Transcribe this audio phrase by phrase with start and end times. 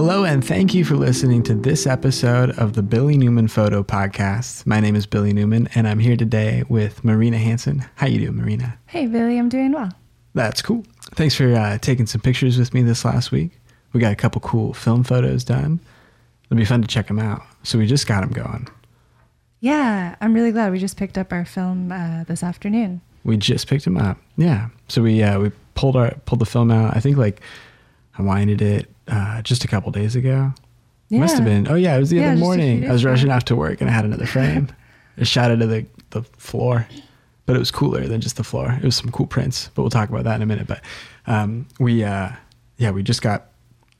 [0.00, 4.64] Hello, and thank you for listening to this episode of the Billy Newman Photo Podcast.
[4.64, 7.84] My name is Billy Newman, and I'm here today with Marina Hanson.
[7.96, 8.78] How you doing, Marina?
[8.86, 9.90] Hey, Billy, I'm doing well.
[10.34, 10.84] That's cool.
[11.16, 13.50] Thanks for uh, taking some pictures with me this last week.
[13.92, 15.80] We got a couple cool film photos done.
[16.44, 17.42] It'll be fun to check them out.
[17.64, 18.68] So we just got them going.
[19.58, 23.00] Yeah, I'm really glad we just picked up our film uh, this afternoon.
[23.24, 24.16] We just picked them up.
[24.36, 24.68] Yeah.
[24.86, 26.96] So we uh, we pulled our pulled the film out.
[26.96, 27.40] I think like
[28.16, 30.52] I winded it uh, just a couple days ago.
[31.08, 31.20] Yeah.
[31.20, 31.66] Must have been.
[31.68, 32.88] Oh yeah, it was the Yeah, other just a few morning.
[32.88, 34.68] I was rushing off to work and I had another frame.
[35.18, 36.86] I shot it to the the floor,
[37.46, 38.72] but it was cooler than just the floor.
[38.72, 40.66] It was some cool prints, but we'll talk about that in a minute.
[40.66, 40.82] But
[41.26, 42.30] um, we uh,
[42.76, 43.46] yeah, we just got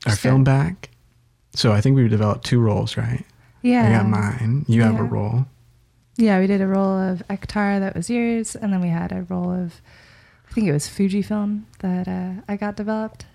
[0.05, 0.89] our Just film got- back.
[1.55, 3.25] So I think we developed two roles, right?
[3.63, 3.87] Yeah.
[3.87, 4.65] I got mine.
[4.67, 5.09] You have a Yeah.
[5.09, 5.45] role.
[6.15, 9.23] Yeah, we did a roll of Ektar that was yours, and then we had a
[9.29, 9.81] roll of,
[10.49, 13.25] I think it was Fujifilm that uh, I got developed.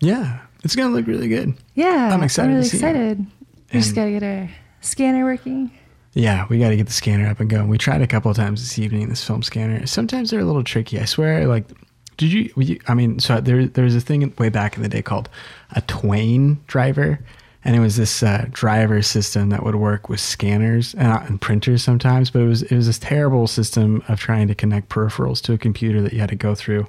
[0.00, 1.54] Yeah, it's gonna look really good.
[1.74, 2.80] Yeah, I'm excited I'm to really see it.
[2.80, 3.26] excited.
[3.72, 5.70] We just gotta get our scanner working.
[6.12, 7.68] Yeah, we got to get the scanner up and going.
[7.68, 9.10] We tried a couple of times this evening.
[9.10, 9.84] This film scanner.
[9.86, 10.98] Sometimes they're a little tricky.
[10.98, 11.46] I swear.
[11.46, 11.66] Like,
[12.16, 12.50] did you?
[12.56, 15.28] you- I mean, so there there was a thing way back in the day called
[15.72, 17.20] a Twain driver,
[17.66, 21.38] and it was this uh, driver system that would work with scanners and, uh, and
[21.38, 22.30] printers sometimes.
[22.30, 25.58] But it was it was this terrible system of trying to connect peripherals to a
[25.58, 26.86] computer that you had to go through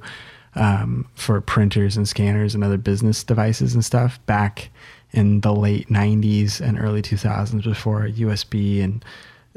[0.58, 4.70] um, for printers and scanners and other business devices and stuff back
[5.12, 9.04] in the late 90s and early 2000s before USB and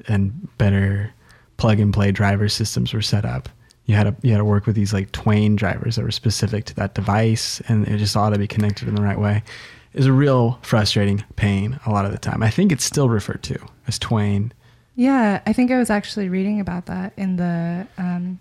[0.09, 1.13] and better
[1.57, 3.49] plug and play driver systems were set up.
[3.85, 6.65] You had to you had to work with these like Twain drivers that were specific
[6.67, 9.43] to that device, and it just ought to be connected in the right way.
[9.93, 12.43] Is a real frustrating pain a lot of the time.
[12.45, 14.53] I think it's still referred to as Twain.
[14.95, 18.39] Yeah, I think I was actually reading about that in the um,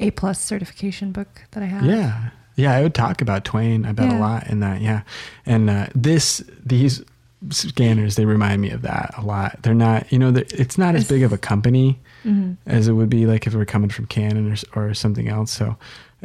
[0.00, 1.84] A plus certification book that I have.
[1.84, 2.30] Yeah.
[2.56, 3.84] Yeah, I would talk about Twain.
[3.86, 4.80] I bet a lot in that.
[4.80, 5.02] Yeah,
[5.46, 7.04] and uh, this these
[7.50, 9.62] scanners they remind me of that a lot.
[9.62, 12.56] They're not, you know, it's not as big of a company Mhm.
[12.66, 15.52] as it would be like if it were coming from Canon or, or something else.
[15.52, 15.76] So,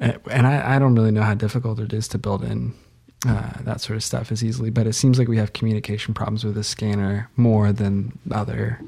[0.01, 2.73] uh, and I, I don't really know how difficult it is to build in
[3.27, 4.71] uh, that sort of stuff as easily.
[4.71, 8.79] But it seems like we have communication problems with this scanner more than other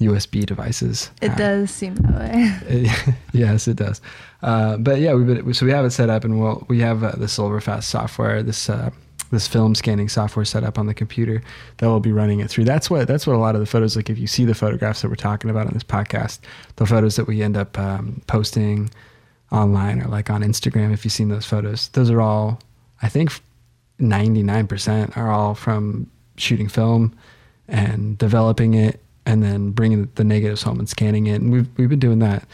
[0.00, 1.10] USB devices.
[1.22, 1.38] It have.
[1.38, 2.86] does seem that way.
[2.86, 4.00] Uh, yes, it does.
[4.42, 7.02] Uh, but yeah, we've been so we have it set up, and we'll we have
[7.02, 8.90] uh, the Silverfast software, this uh,
[9.30, 11.42] this film scanning software set up on the computer
[11.78, 12.64] that will be running it through.
[12.64, 14.10] That's what that's what a lot of the photos like.
[14.10, 16.40] If you see the photographs that we're talking about on this podcast,
[16.76, 18.90] the photos that we end up um, posting
[19.50, 22.60] online or like on Instagram, if you've seen those photos, those are all
[23.02, 23.32] I think
[23.98, 27.16] ninety nine percent are all from shooting film
[27.68, 31.40] and developing it and then bringing the negatives home and scanning it.
[31.40, 32.46] And we've we've been doing that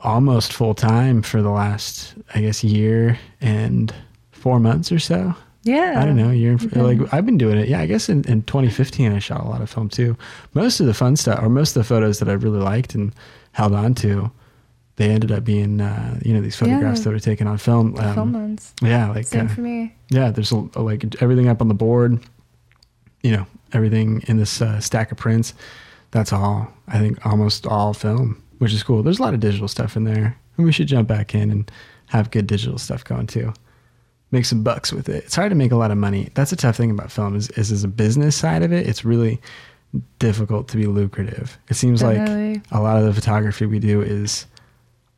[0.00, 3.92] almost full time for the last I guess year and
[4.32, 5.34] four months or so.
[5.62, 5.94] Yeah.
[6.00, 6.80] I don't know, a year and f- Okay.
[6.80, 7.68] like I've been doing it.
[7.68, 10.16] Yeah, I guess in, in 2015 I shot a lot of film too.
[10.54, 13.12] Most of the fun stuff or most of the photos that I really liked and
[13.52, 14.30] held on to,
[14.96, 17.04] they ended up being uh, you know these photographs Yeah.
[17.04, 17.94] that were taken on film.
[17.94, 18.74] The film ones.
[18.80, 19.94] Yeah, like Same uh, for me.
[20.10, 22.20] yeah, there's a, a- like everything up on the board,
[23.24, 25.52] you know, everything in this uh, stack of prints.
[26.16, 29.02] That's all, I think, almost all film, which is cool.
[29.02, 31.70] There's a lot of digital stuff in there, and we should jump back in and
[32.06, 33.52] have good digital stuff going too.
[34.30, 35.24] Make some bucks with it.
[35.24, 36.30] It's hard to make a lot of money.
[36.34, 39.04] That's a tough thing about film is, is as a business side of it, it's
[39.04, 39.42] really
[40.18, 41.58] difficult to be lucrative.
[41.68, 42.54] It seems Definitely.
[42.54, 44.46] like a lot of the photography we do is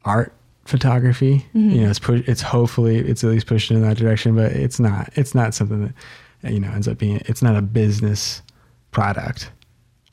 [0.04, 0.32] art
[0.64, 1.46] photography.
[1.54, 1.72] Mhm.
[1.74, 4.80] You know, it's push, it's hopefully it's at least pushing in that direction, but it's
[4.80, 5.10] not.
[5.14, 5.94] It's not something
[6.42, 7.22] that you know ends up being.
[7.26, 8.42] It's not a business
[8.90, 9.50] product.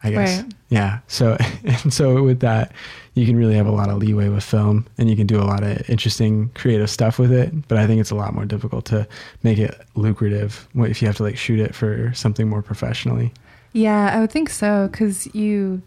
[0.06, 0.42] I guess.
[0.42, 0.54] Right.
[0.70, 1.00] Yeah.
[1.08, 2.72] So and so with that,
[3.14, 5.44] you can really have a lot of leeway with film, and you can do a
[5.46, 7.68] lot of interesting creative stuff with it.
[7.68, 9.08] But I think it's a lot more difficult to
[9.44, 13.32] make it lucrative if you have to like shoot it for something more professionally.
[13.74, 15.82] Yeah, I would think so because you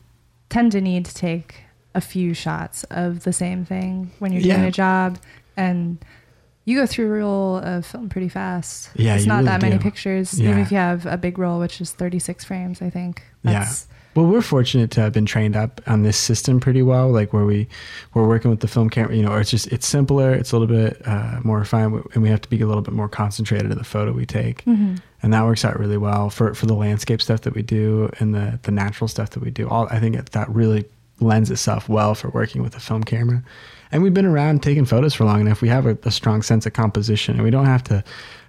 [0.50, 1.62] tend to need to take
[1.94, 4.66] a few shots of the same thing when you're doing Yeah.
[4.66, 5.18] a job,
[5.56, 5.98] and
[6.64, 8.90] you go through a roll of film pretty fast.
[8.94, 9.82] Yeah, it's not really that many do.
[9.82, 12.80] pictures, even if you have a big roll, which is 36 frames.
[12.82, 13.22] I think.
[13.42, 13.66] Yeah.
[14.18, 17.44] Well, we're fortunate to have been trained up on this system pretty well, like where
[17.44, 17.68] we
[18.14, 20.58] we're working with the film camera, you know, or it's just it's simpler, it's a
[20.58, 23.70] little bit uh, more refined, and we have to be a little bit more concentrated
[23.70, 26.74] in the photo we take, hmm and that works out really well for for the
[26.74, 29.68] landscape stuff that we do and the the natural stuff that we do.
[29.68, 30.84] All I think that that really
[31.20, 33.44] lends itself well for working with a film camera,
[33.92, 35.62] and we've been around taking photos for long enough.
[35.62, 38.02] We have a, a strong sense of composition, and we don't have to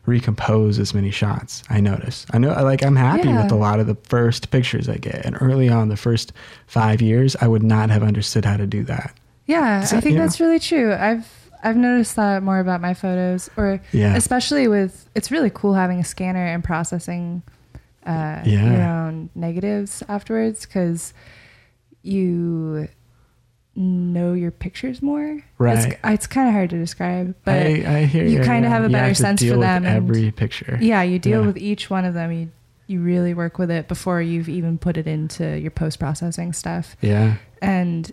[0.05, 1.63] recompose as many shots.
[1.69, 2.25] I notice.
[2.31, 3.43] I know, like, I'm happy Yeah.
[3.43, 5.25] with a lot of the first pictures I get.
[5.25, 6.33] And early on, the first
[6.67, 9.13] five years, I would not have understood how to do that.
[9.45, 10.25] Yeah, So, I think you know.
[10.25, 10.93] that's really true.
[10.93, 11.27] I've
[11.61, 14.15] I've noticed that more about my photos, or Yeah.
[14.15, 15.09] especially with.
[15.13, 17.43] It's really cool having a scanner and processing
[18.05, 18.71] uh, Yeah.
[18.71, 21.13] your own negatives afterwards because
[22.01, 22.87] you
[23.79, 25.41] know your pictures more.
[25.57, 25.77] Right.
[25.93, 28.69] It's, it's kind of hard to describe, but I, I hear you kinda yeah.
[28.69, 30.77] have a better to sense for them every picture.
[30.81, 31.47] yeah, you deal Yeah.
[31.47, 32.31] with each one of them.
[32.31, 32.51] You
[32.87, 36.97] you really work with it before you've even put it into your post processing stuff.
[37.01, 37.35] Yeah.
[37.61, 38.11] And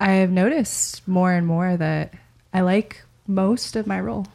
[0.00, 2.14] I have noticed more and more that
[2.52, 4.26] I like most of my role.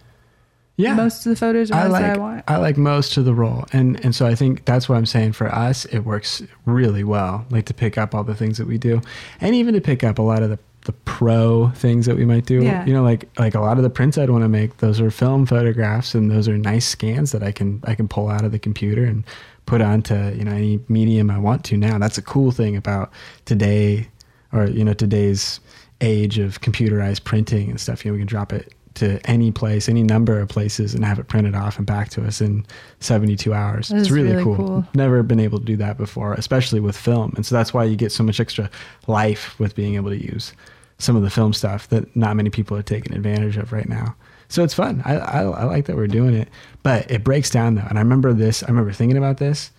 [0.77, 0.93] Yeah.
[0.93, 2.43] Most of the photos are I like that I want.
[2.47, 5.33] I like most of the role, and and so I think that's what I'm saying.
[5.33, 7.45] For us, it works really well.
[7.49, 9.01] Like to pick up all the things that we do,
[9.41, 10.59] and even to pick up a lot of the
[10.89, 12.63] the pro things that we might do.
[12.63, 12.83] Yeah.
[12.83, 14.77] You know, like like a lot of the prints I'd want to make.
[14.77, 18.27] Those are film photographs, and those are nice scans that I can I can pull
[18.27, 19.23] out of the computer and
[19.67, 21.77] put onto you know any medium I want to.
[21.77, 23.11] Now that's a cool thing about
[23.45, 24.09] today,
[24.51, 25.59] or you know today's
[26.01, 28.03] age of computerized printing and stuff.
[28.03, 31.19] You know, we can drop it to any place, any number of places, and have
[31.19, 32.65] it printed off and back to us in
[32.99, 33.89] 72 hours.
[33.89, 34.55] That it's really, really cool.
[34.55, 34.87] cool.
[34.95, 37.33] Never been able to do that before, especially with film.
[37.35, 38.71] And so that's why you get so much extra
[39.05, 40.53] life with being able to use
[40.99, 44.15] some of the film stuff that not many people are taking advantage of right now.
[44.49, 45.01] So it's fun.
[45.05, 46.49] I, I, I like that we're doing it,
[46.83, 47.85] but it breaks down though.
[47.87, 49.71] And I remember this, I remember thinking about this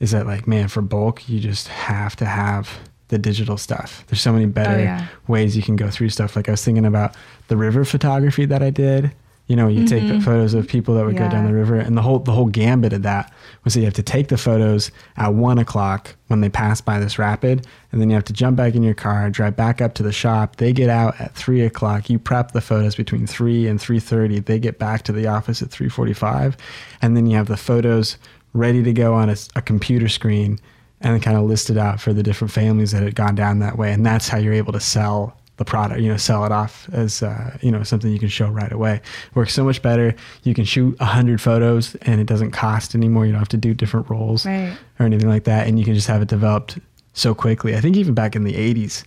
[0.00, 2.78] is that like, man, for bulk, you just have to have
[3.08, 4.04] the digital stuff.
[4.06, 5.06] There's so many better oh, yeah.
[5.26, 6.36] ways you can go through stuff.
[6.36, 7.16] Like I was thinking about
[7.48, 9.12] the river photography that I did.
[9.48, 10.22] You know, you take Mhm.
[10.22, 12.92] photos of people that would go down the river, and the whole the whole gambit
[12.92, 13.32] of that
[13.64, 17.00] was that you have to take the photos at one o'clock when they pass by
[17.00, 19.94] this rapid, and then you have to jump back in your car, drive back up
[19.94, 20.56] to the shop.
[20.56, 22.10] They get out at three o'clock.
[22.10, 24.38] You prep the photos between three and three thirty.
[24.38, 26.54] They get back to the office at three forty-five,
[27.00, 28.18] and then you have the photos
[28.52, 30.58] ready to go on a computer screen
[31.00, 33.92] and kind of listed out for the different families that had gone down that way.
[33.92, 37.22] And that's how you're able to sell the product, you know, sell it off as,
[37.22, 39.00] uh, you know, something you can show right away.
[39.34, 40.14] Works so much better.
[40.44, 43.26] You can shoot a hundred photos and it doesn't cost anymore.
[43.26, 44.76] You don't have to do different roles Right.
[44.98, 45.66] or anything like that.
[45.66, 46.78] And you can just have it developed
[47.12, 47.76] so quickly.
[47.76, 49.04] I think even back in the 80s,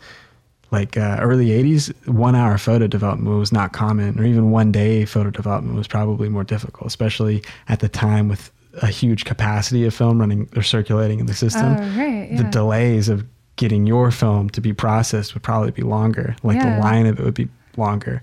[0.71, 5.03] like uh, early 80s, one hour photo development was not common, or even one day
[5.05, 8.51] photo development was probably more difficult, especially at the time with
[8.81, 11.75] a huge capacity of film running or circulating in the system.
[11.77, 12.29] Oh, right.
[12.37, 13.25] The delays of
[13.55, 16.35] getting your film to be processed would probably be longer.
[16.43, 16.75] Like Yeah.
[16.75, 18.21] the line of it would be longer.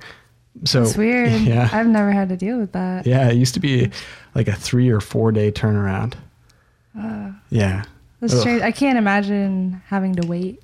[0.65, 1.31] So it's weird.
[1.43, 1.69] Yeah.
[1.73, 3.07] I've never had to deal with that.
[3.07, 3.91] yeah, it used to be
[4.35, 6.15] like a three or four day turnaround.
[6.99, 7.85] Uh, Yeah.
[8.21, 8.63] that's strange.
[8.63, 10.61] I can't imagine having to wait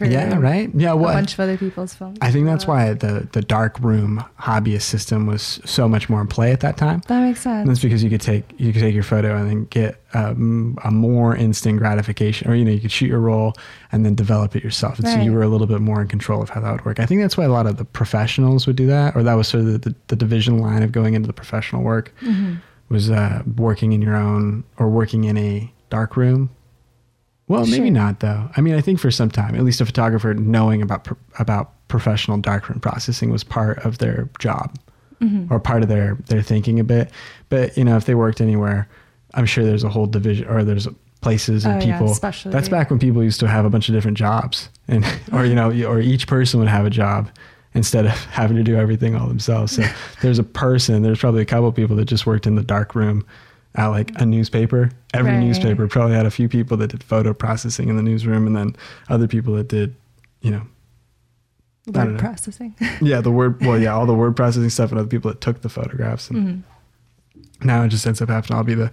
[0.00, 0.70] Yeah, right?
[0.74, 2.18] Yeah, a bunch of other people's films.
[2.20, 6.26] I think that's why the the dark room hobbyist system was so much more in
[6.26, 7.02] play at that time.
[7.06, 7.60] That makes sense.
[7.62, 10.78] And that's because you could take you could take your photo and then get um,
[10.84, 13.52] a more instant gratification, or you know you could shoot your roll
[13.92, 16.42] and then develop it yourself, and so you were a little bit more in control
[16.42, 16.98] of how that would work.
[16.98, 19.46] I think that's why a lot of the professionals would do that, or that was
[19.48, 22.58] sort of the, the, the division line of going into the professional work Mhm.
[22.88, 26.50] was uh, working in your own or working in a dark room.
[27.46, 27.90] Well, maybe Sure.
[27.90, 28.48] not though.
[28.56, 31.06] I mean, I think for some time, at least a photographer knowing about
[31.38, 34.74] about professional darkroom processing was part of their job
[35.22, 35.50] Mhm.
[35.50, 37.10] or part of their their thinking a bit.
[37.50, 38.88] But you know, if they worked anywhere,
[39.34, 40.88] I'm sure there's a whole division or there's
[41.20, 42.12] places and Oh, yeah, people.
[42.12, 45.44] especially- that's back when people used to have a bunch of different jobs, and or
[45.44, 47.28] you know, or each person would have a job
[47.74, 49.72] instead of having to do everything all themselves.
[49.72, 49.84] So
[50.22, 51.02] there's a person.
[51.02, 53.24] There's probably a couple of people that just worked in the dark room
[53.74, 54.90] at like a newspaper.
[55.12, 55.40] Every Right.
[55.40, 58.76] newspaper probably had a few people that did photo processing in the newsroom, and then
[59.08, 59.94] other people that did,
[60.42, 60.62] you know,
[61.92, 62.74] Word processing.
[63.02, 63.60] yeah, the word.
[63.60, 66.30] Well, yeah, all the word processing stuff, and other people that took the photographs.
[66.30, 66.62] And Mhm.
[67.62, 68.90] now it just ends up having to all be the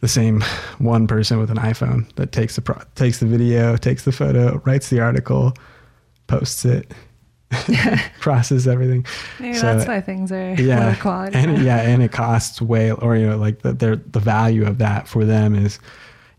[0.00, 0.40] the same
[0.78, 4.60] one person with an iPhone that takes the pro- takes the video, takes the photo,
[4.64, 5.52] writes the article,
[6.28, 6.92] posts it,
[8.20, 9.04] processes everything.
[9.40, 11.36] Maybe So, that's why things are Yeah, quality.
[11.36, 14.78] and yeah, and it costs way, or you know, like the their the value of
[14.78, 15.78] that for them is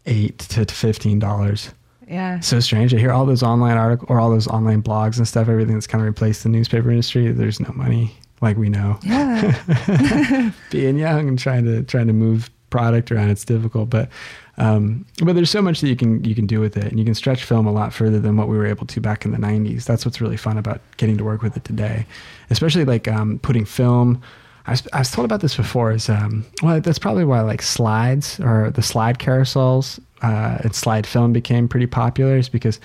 [0.05, 1.71] eight to fifteen dollars.
[2.07, 2.39] yeah.
[2.41, 2.93] So strange.
[2.93, 5.47] I hear all those online articles or all those online blogs and stuff.
[5.47, 7.31] Everything that's kind of replaced the newspaper industry.
[7.31, 8.99] There's no money, like we know.
[9.03, 10.51] Yeah.
[10.71, 14.09] being young and trying to trying to move product around it's difficult but
[14.57, 17.05] um, but there's so much that you can you can do with it and you
[17.05, 19.37] can stretch film a lot further than what we were able to back in the
[19.37, 22.05] 90s that's what's really fun about getting to work with it today
[22.49, 24.21] especially like um, putting film.
[24.65, 27.61] I was, I was told about this before is um, well that's probably why like
[27.61, 32.79] slides or the slide carousels uh, and slide film became pretty popular is because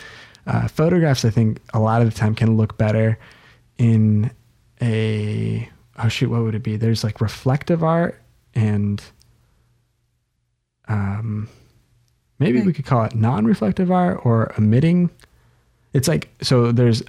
[0.49, 3.19] uh, photographs I think a lot of the time can look better
[3.77, 4.31] in
[4.81, 5.69] a
[6.03, 6.77] oh shoot what would it be?
[6.77, 8.21] There's like reflective art
[8.55, 9.01] and
[10.89, 11.49] um
[12.39, 15.11] maybe we could call it non-reflective art or emitting
[15.93, 17.03] it's like so there's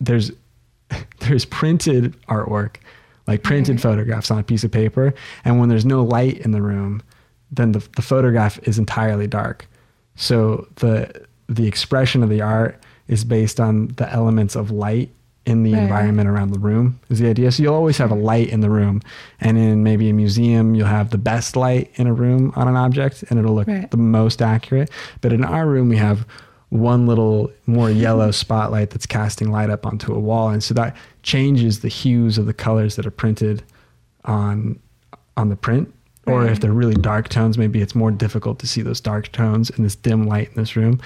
[0.00, 0.32] there's
[1.20, 2.76] there's printed artwork
[3.26, 3.82] like printed Right.
[3.82, 5.14] photographs on a piece of paper.
[5.44, 7.02] And when there's no light in the room,
[7.52, 9.68] then the, the photograph is entirely dark.
[10.16, 15.10] So the the expression of the art is based on the elements of light
[15.44, 15.82] in the Right.
[15.82, 17.50] environment around the room is the idea.
[17.50, 19.00] So you'll always have a light in the room.
[19.40, 22.76] And in maybe a museum, you'll have the best light in a room on an
[22.76, 23.90] object and it'll look Right.
[23.90, 24.88] the most accurate.
[25.20, 26.24] But in our room, we have
[26.68, 30.48] one little more yellow spotlight that's casting light up onto a wall.
[30.50, 33.62] And so that changes the hues of the colors that are printed
[34.24, 34.78] on
[35.36, 35.92] on the print.
[36.26, 39.70] Or if they're really dark tones, maybe it's more difficult to see those dark tones
[39.70, 41.00] in this dim light in this room.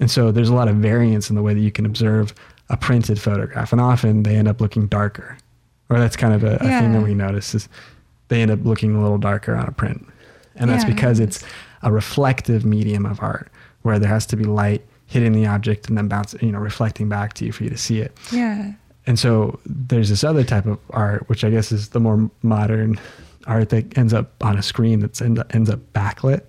[0.00, 2.32] And so there's a lot of variance in the way that you can observe
[2.72, 3.70] a printed photograph.
[3.70, 5.38] And often they end up looking darker.
[5.88, 7.68] Or that's kind of a, a thing that we notice is
[8.28, 10.04] they end up looking a little darker on a print.
[10.56, 11.44] And that's Yeah, I because it's
[11.82, 13.50] a reflective medium of art
[13.82, 17.08] where there has to be light hitting the object and then bouncing, you know, reflecting
[17.08, 18.16] back to you for you to see it.
[18.32, 18.72] Yeah.
[19.06, 22.98] And so there's this other type of art, which I guess is the more modern
[23.46, 26.42] art that ends up on a screen that end, ends up backlit.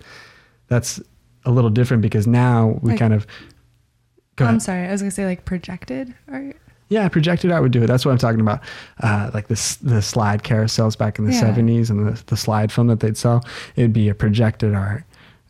[0.67, 1.01] That's
[1.45, 3.27] a little different because now we Like- kind of
[4.35, 4.87] go I'm sorry.
[4.87, 6.57] I was gonna say like projected art.
[6.89, 7.87] Yeah, projected art would do it.
[7.87, 8.61] That's what I'm talking about.
[9.01, 11.41] Uh, like this, the slide carousels back in the Yeah.
[11.55, 13.43] 70s and the, the slide film that they'd sell.
[13.75, 15.03] It would be a projected art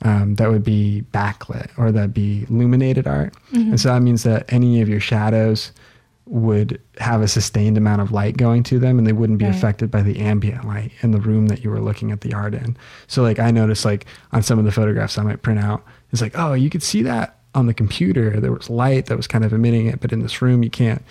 [0.04, 3.34] um, that would be backlit or that'd be illuminated art.
[3.52, 3.72] Mm-hmm.
[3.72, 5.74] And so that means that any of your shadows
[6.26, 9.54] would have a sustained amount of light going to them and they wouldn't be Right.
[9.56, 12.54] affected by the ambient light in the room that you were looking at the art
[12.54, 12.78] in.
[13.08, 16.22] So like I noticed like on some of the photographs I might print out, it's
[16.22, 18.40] like, oh, you could see that on the computer.
[18.40, 21.02] There was light that was kind of emitting it, but in this room you can't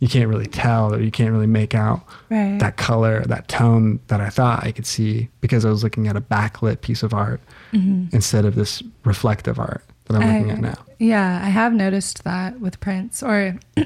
[0.00, 2.58] you can't really tell or you can't really make out Right.
[2.58, 6.16] that color, that tone that I thought I could see because I was looking at
[6.16, 7.40] a backlit piece of art
[7.72, 8.14] Mm-hmm.
[8.14, 10.84] instead of this reflective art that I'm looking I- at now.
[10.98, 13.58] Yeah, I have noticed that with prints or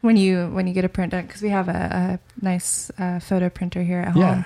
[0.00, 3.18] when you when you get a print done because we have a, a nice uh,
[3.18, 4.44] photo printer here at home, Yeah.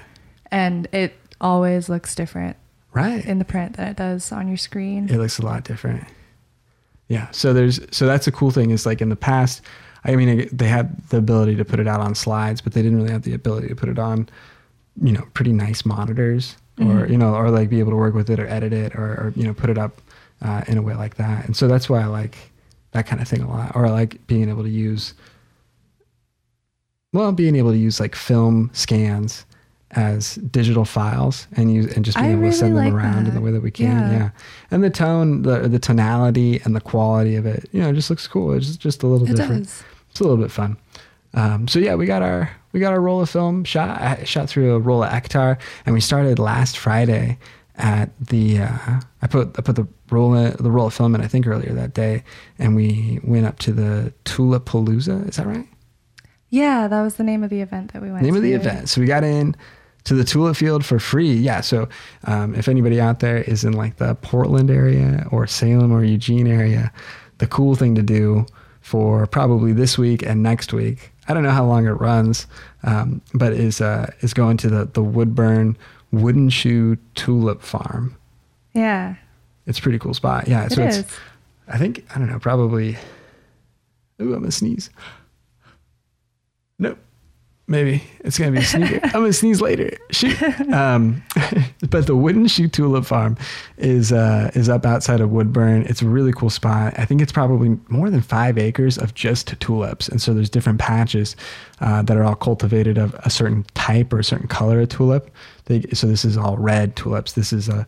[0.50, 2.56] and it always looks different
[2.92, 3.24] Right.
[3.24, 5.08] in the print than it does on your screen.
[5.08, 6.04] it looks a lot different.
[7.08, 7.30] Yeah.
[7.30, 9.62] So there's so that's a cool thing is like in the past,
[10.04, 12.98] I mean they had the ability to put it out on slides, but they didn't
[12.98, 14.28] really have the ability to put it on,
[15.02, 17.10] you know, pretty nice monitors or Mhm.
[17.10, 19.32] you know or like be able to work with it or edit it or, or
[19.36, 20.00] you know put it up
[20.42, 21.44] uh, in a way like that.
[21.46, 22.36] And so that's why I like
[22.92, 25.14] that kind of thing a lot, or I like being able to use.
[27.12, 29.44] Well, being able to use like film scans
[29.92, 33.26] as digital files and use and just being I able to send them like around
[33.26, 33.86] in the way that we can.
[33.86, 34.12] Yeah.
[34.18, 34.30] Yeah.
[34.70, 38.10] And the tone, the the tonality and the quality of it, you know, it just
[38.10, 38.52] looks cool.
[38.52, 39.64] It's just, just a little It different.
[39.64, 39.82] does.
[40.10, 40.76] It's a little bit fun.
[41.34, 44.00] Um, so yeah, we got our we got our roll of film shot.
[44.00, 47.38] I shot through a roll of Ektar, and we started last Friday
[47.76, 48.60] at the.
[48.60, 51.46] Uh, I put I put the roll in, the roll of film in I think
[51.46, 52.24] earlier that day,
[52.58, 55.28] and we went up to the Tulapalooza.
[55.28, 55.66] Is that right?
[56.50, 58.22] Yeah, that was the name of the event that we went.
[58.22, 58.56] name of the to.
[58.56, 58.88] event.
[58.88, 59.54] So we got in
[60.04, 61.32] to the Tulip Field for free.
[61.32, 61.60] Yeah.
[61.60, 61.88] So
[62.24, 66.46] um, if anybody out there is in like the Portland area or Salem or Eugene
[66.46, 66.92] area,
[67.38, 68.46] the cool thing to do
[68.80, 71.12] for probably this week and next week.
[71.28, 72.46] I don't know how long it runs,
[72.84, 75.76] um, but is uh, is going to the the Woodburn
[76.10, 78.16] Wooden Shoe Tulip Farm.
[78.74, 79.16] Yeah,
[79.66, 80.48] It's a pretty cool spot.
[80.48, 80.64] Yeah.
[80.66, 80.98] it so is.
[80.98, 81.16] it's
[81.68, 82.96] I think I don't know probably.
[84.22, 84.88] Ooh, I'm gonna sneeze.
[86.78, 86.98] Nope.
[87.70, 88.98] Maybe it's gonna be sneaky.
[89.02, 89.90] I'm gonna sneeze later.
[90.10, 90.40] Shoot.
[90.72, 91.22] Um,
[91.90, 93.36] but the Wooden Shoe Tulip Farm
[93.76, 95.82] is uh, is up outside of Woodburn.
[95.82, 96.98] It's a really cool spot.
[96.98, 100.78] I think it's probably more than five acres of just tulips, and so there's different
[100.78, 101.36] patches
[101.82, 105.30] uh, that are all cultivated of a certain type or a certain color of tulip.
[105.66, 107.32] They, so this is all red tulips.
[107.32, 107.86] This is a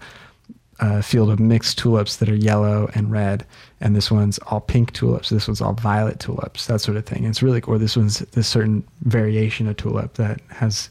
[0.81, 3.47] a field of mixed tulips that are yellow and red,
[3.81, 5.29] and this one's all pink tulips.
[5.29, 7.25] This one's all violet tulips, that sort of thing.
[7.25, 7.79] It's really cool.
[7.79, 10.91] This one's this certain variation of tulip that has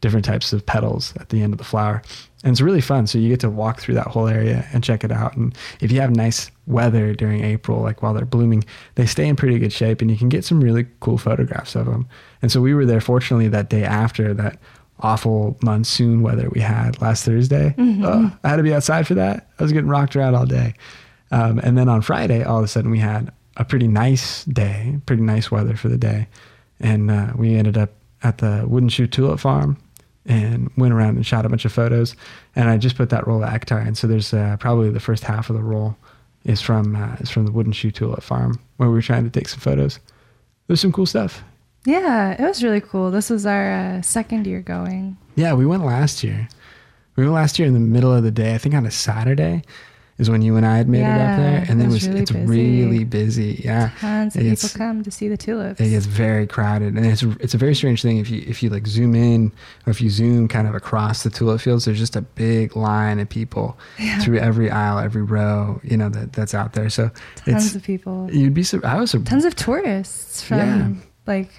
[0.00, 2.02] different types of petals at the end of the flower,
[2.44, 3.06] and it's really fun.
[3.06, 5.36] So you get to walk through that whole area and check it out.
[5.36, 8.64] And if you have nice weather during April, like while they're blooming,
[8.94, 11.86] they stay in pretty good shape, and you can get some really cool photographs of
[11.86, 12.08] them.
[12.42, 14.58] And so we were there, fortunately, that day after that
[15.00, 17.74] awful monsoon weather we had last Thursday.
[18.04, 19.48] Oh, I had to be outside for that.
[19.58, 20.74] I was getting rocked around all day.
[21.30, 24.98] Um, and then on Friday, all of a sudden, we had a pretty nice day,
[25.06, 26.28] pretty nice weather for the day.
[26.80, 27.90] And uh, we ended up
[28.22, 29.76] at the Wooden Shoe Tulip Farm
[30.24, 32.16] and went around and shot a bunch of photos.
[32.54, 33.84] And I just put that roll of Ektar.
[33.86, 35.96] And so there's uh, probably the first half of the roll
[36.44, 39.30] is from uh, is from the Wooden Shoe Tulip Farm where we were trying to
[39.30, 39.98] take some photos.
[40.66, 41.42] There's some cool stuff.
[41.86, 43.10] Yeah, it was really cool.
[43.10, 45.16] This was our uh, second year going.
[45.36, 46.48] Yeah, we went last year.
[47.16, 49.62] We went last year in the middle of the day, I think on a Saturday.
[50.18, 51.94] is when you and I had made it up there, and it then it was
[51.94, 52.46] was really it's busy.
[52.46, 53.60] really busy.
[53.64, 55.78] Yeah, Tons of people come to see the tulips.
[55.80, 58.70] it gets very crowded, and it's it's a very strange thing if you if you
[58.70, 59.52] like zoom in
[59.86, 61.84] or if you zoom kind of across the tulip fields.
[61.84, 64.18] There's just a big line of people Yeah.
[64.20, 66.88] through every aisle, every row, you know that that's out there.
[66.90, 67.10] So
[67.44, 68.28] Tons of people.
[68.32, 70.88] you'd be I was sur- Tons of tourists from Yeah.
[71.26, 71.50] like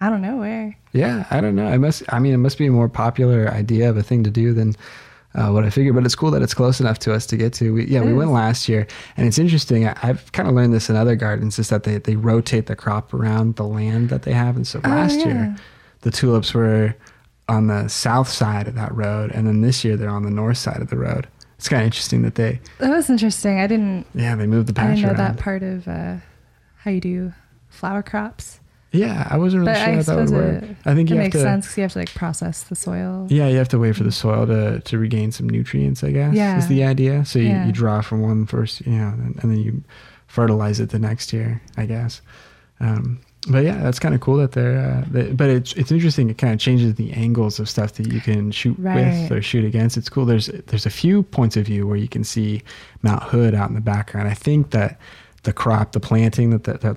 [0.00, 0.76] I don't know where.
[0.92, 1.66] Yeah, I don't know.
[1.72, 2.02] It must.
[2.08, 4.76] I mean, it must be a more popular idea of a thing to do than
[5.34, 5.94] uh, what I figured.
[5.94, 7.74] But it's cool that it's close enough to us to get to.
[7.74, 8.86] We, yeah, It we went last year,
[9.16, 9.88] and it's interesting.
[9.88, 12.76] I, I've kind of learned this in other gardens, is that they they rotate the
[12.76, 14.54] crop around the land that they have.
[14.56, 15.26] And so Oh, last yeah.
[15.26, 15.56] year,
[16.02, 16.94] the tulips were
[17.48, 20.58] on the south side of that road, and then this year they're on the north
[20.58, 21.26] side of the road.
[21.56, 23.58] It's kind of interesting that they, That was interesting.
[23.58, 25.16] I didn't yeah, they moved the I didn't know around.
[25.16, 26.16] that part of uh,
[26.76, 27.32] how you do
[27.68, 28.60] flower crops.
[28.92, 30.62] Yeah, I wasn't really But sure I how that would work.
[30.62, 31.42] it, I think it makes to.
[31.42, 33.26] sense because you have to like process the soil.
[33.28, 36.34] Yeah, you have to wait for the soil to, to regain some nutrients, I guess,
[36.34, 36.56] Yeah.
[36.58, 37.24] is the idea.
[37.26, 37.66] So you, Yeah.
[37.66, 39.82] you draw from one first, you know, and, and then you
[40.26, 42.22] fertilize it the next year, I guess.
[42.80, 46.28] Um, but yeah, that's kind of cool that they're, uh, that, but it's, it's interesting.
[46.30, 48.96] It kind of changes the angles of stuff that you can shoot Right.
[49.22, 49.96] with or shoot against.
[49.96, 50.24] It's cool.
[50.24, 52.62] There's, there's a few points of view where you can see
[53.02, 54.28] Mount Hood out in the background.
[54.28, 54.98] I think that
[55.44, 56.96] the crop, the planting that, that, that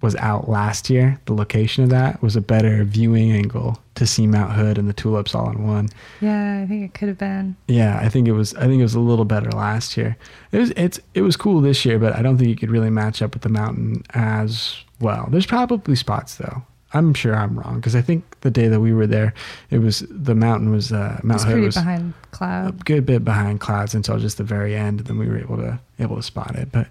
[0.00, 4.26] was out last year, the location of that was a better viewing angle to see
[4.26, 5.88] Mount Hood and the tulips all in one.
[6.20, 7.56] Yeah, I think it could have been.
[7.66, 8.54] Yeah, I think it was.
[8.54, 10.16] I think it was a little better last year.
[10.52, 10.70] It was.
[10.76, 11.00] It's.
[11.14, 13.42] It was cool this year, but I don't think you could really match up with
[13.42, 15.28] the mountain as well.
[15.30, 16.62] There's probably spots though.
[16.94, 19.34] I'm sure I'm wrong because I think the day that we were there,
[19.70, 23.04] it was the mountain was uh, Mount It's Hood pretty was behind clouds, a good
[23.04, 25.00] bit behind clouds until just the very end.
[25.00, 26.72] Then we were able to able to spot it.
[26.72, 26.86] But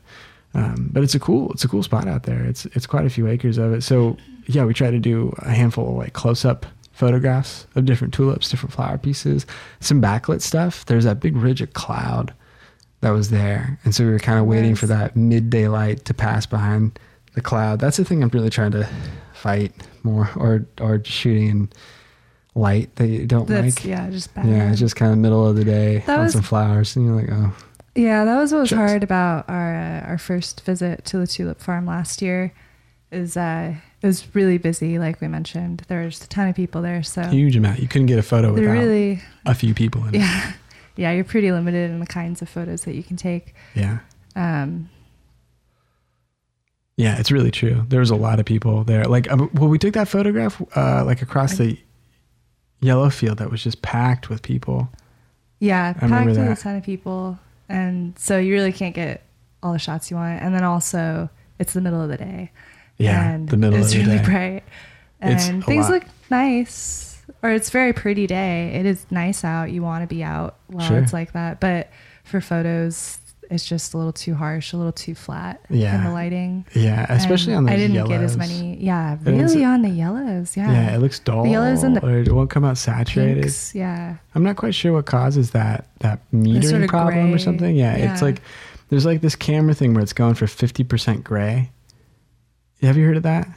[0.53, 2.43] um, but it's a cool it's a cool spot out there.
[2.45, 3.81] It's it's quite a few acres of it.
[3.81, 8.13] So yeah, we try to do a handful of like close up photographs of different
[8.13, 9.45] tulips, different flower pieces,
[9.79, 10.85] some backlit stuff.
[10.85, 12.33] There's that big ridge of cloud
[13.01, 16.13] that was there, and so we were kind of waiting for that midday light to
[16.13, 16.97] pass behind
[17.35, 17.79] the cloud.
[17.79, 18.89] That's the thing I'm really trying to
[19.33, 21.69] fight more, or or shooting in
[22.55, 23.85] light that you don't That's like.
[23.85, 24.47] yeah, just bad.
[24.47, 27.05] Yeah, it's just kind of middle of the day That on was- some flowers, and
[27.05, 27.53] you're like, oh,
[27.97, 31.59] Yeah, that was what was hard about our uh, our first visit to the tulip
[31.59, 32.53] farm last year.
[33.11, 35.83] Is uh, it was really busy, like we mentioned.
[35.87, 37.79] There was a ton of people there, so huge amount.
[37.79, 40.19] You couldn't get a photo without really a few people in it.
[40.19, 40.53] yeah,
[40.95, 41.11] yeah.
[41.11, 43.55] You're pretty limited in the kinds of photos that you can take.
[43.73, 43.99] Yeah,
[44.35, 44.89] Um,
[46.97, 47.85] yeah, it's really true.
[47.87, 49.05] There was a lot of people there.
[49.05, 51.79] Like, um, well, we took that photograph uh, like across the
[52.81, 54.89] yellow field that was just packed with people.
[55.59, 59.23] yeah, I packed with a ton of people, and so you really can't get
[59.63, 60.41] all the shots you want.
[60.41, 62.51] And then also, it's the middle of the day.
[62.97, 64.25] Yeah, and the middle it's of the day is really day.
[64.25, 64.63] bright,
[65.21, 65.93] and things lot.
[65.93, 67.03] look nice.
[67.43, 68.71] Or it's a very pretty day.
[68.75, 69.69] It is nice out.
[69.71, 70.97] You want to be out while Sure.
[70.99, 71.59] it's like that.
[71.59, 71.89] But
[72.23, 76.03] for photos, it's just a little too harsh, a little too flat in Yeah.
[76.05, 76.65] the lighting.
[76.73, 78.09] Yeah, especially And on those I didn't yellows.
[78.09, 78.77] get as many.
[78.83, 80.57] Yeah, really on the yellows.
[80.57, 80.71] Yeah.
[80.71, 80.95] Yeah.
[80.95, 81.43] it looks dull.
[81.43, 83.41] The yellows and the or it won't come out saturated.
[83.43, 84.17] Pinks, yeah.
[84.35, 87.75] I'm not quite sure what causes that that metering sort of problem or something.
[87.75, 88.41] Yeah, it's like
[88.89, 91.71] there's like this camera thing where it's going for 50% gray.
[92.81, 93.47] Have you heard of that?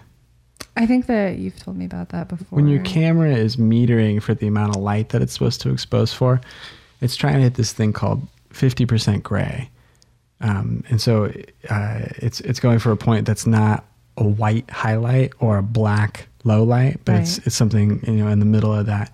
[0.77, 2.47] I think that you've told me about that before.
[2.57, 6.13] When your camera is metering for the amount of light that it's supposed to expose
[6.13, 6.41] for,
[7.01, 9.69] it's trying to hit this thing called 50% gray.
[10.41, 11.33] Um, and so
[11.69, 13.85] uh, it's it's going for a point that's not
[14.17, 17.47] a white highlight or a black low light, but it's Right.
[17.49, 19.13] it's something you know in the middle of that.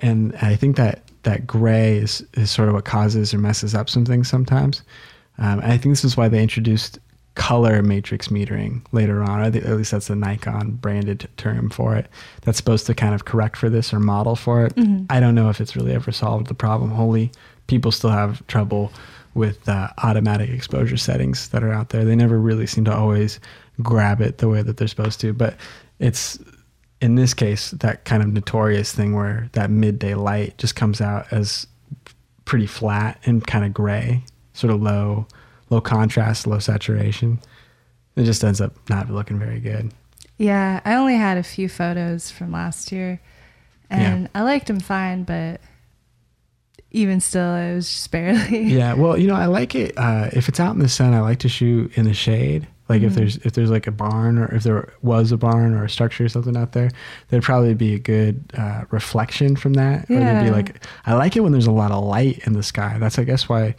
[0.00, 3.88] And I think that that gray is is sort of what causes or messes up
[3.88, 4.82] some things sometimes.
[5.38, 6.98] Um, and I think this is why they introduced
[7.36, 9.40] color matrix metering later on.
[9.40, 12.06] Or at least that's the Nikon branded term for it.
[12.42, 14.74] That's supposed to kind of correct for this or model for it.
[14.76, 15.06] Mhm.
[15.10, 17.32] I don't know if it's really ever solved the problem wholly.
[17.66, 18.92] People still have trouble
[19.34, 22.04] with uh, automatic exposure settings that are out there.
[22.04, 23.40] They never really seem to always
[23.82, 25.32] grab it the way that they're supposed to.
[25.32, 25.56] But
[25.98, 26.38] it's
[27.00, 31.32] in this case that kind of notorious thing where that midday light just comes out
[31.32, 31.66] as
[32.44, 35.26] pretty flat and kind of gray, sort of low,
[35.70, 37.40] low contrast, low saturation.
[38.16, 39.92] It just ends up not looking very good.
[40.38, 43.20] Yeah, I only had a few photos from last year,
[43.90, 45.60] and I liked them fine, but
[46.94, 48.62] even still, it was just barely.
[48.78, 51.20] yeah well you know i like it uh, if it's out in the sun i
[51.20, 53.16] like to shoot in the shade like if Mhm.
[53.16, 56.24] there's if there's like a barn or if there was a barn or a structure
[56.24, 56.90] or something out there
[57.28, 61.34] there'd probably be a good uh, reflection from that or there'd be like i like
[61.36, 63.74] it when there's a lot of light in the sky that's i guess why